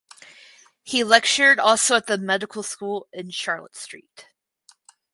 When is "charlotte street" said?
3.29-4.29